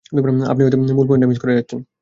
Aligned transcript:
আপনি 0.51 0.61
হয়তো 0.63 0.77
মূল 0.97 1.07
পয়েন্টটা 1.09 1.29
মিস 1.31 1.39
করে 1.43 1.53
যাচ্ছেন। 1.57 1.81